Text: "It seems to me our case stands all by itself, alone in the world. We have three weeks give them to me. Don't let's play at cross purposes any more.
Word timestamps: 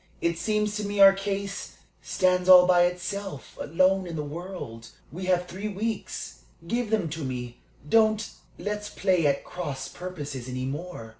"It 0.19 0.39
seems 0.39 0.75
to 0.77 0.83
me 0.83 0.99
our 0.99 1.13
case 1.13 1.75
stands 2.01 2.49
all 2.49 2.65
by 2.65 2.85
itself, 2.85 3.55
alone 3.61 4.07
in 4.07 4.15
the 4.15 4.23
world. 4.23 4.87
We 5.11 5.25
have 5.25 5.45
three 5.45 5.67
weeks 5.67 6.39
give 6.67 6.89
them 6.89 7.07
to 7.09 7.23
me. 7.23 7.59
Don't 7.87 8.27
let's 8.57 8.89
play 8.89 9.27
at 9.27 9.43
cross 9.43 9.87
purposes 9.89 10.49
any 10.49 10.65
more. 10.65 11.09